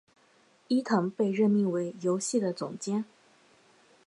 [0.67, 3.05] 伊藤被任命为游戏的总监。